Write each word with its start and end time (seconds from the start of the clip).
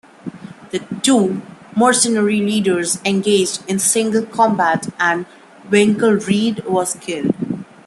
The 0.71 0.79
two 1.03 1.43
mercenary 1.77 2.41
leaders 2.41 2.99
engaged 3.05 3.61
in 3.67 3.77
single 3.77 4.25
combat, 4.25 4.87
and 4.99 5.27
Winkelried 5.69 6.65
was 6.65 6.95
killed. 6.95 7.35